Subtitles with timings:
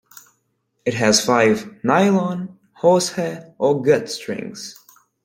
[0.83, 4.75] It has five nylon, horse hair, or gut strings.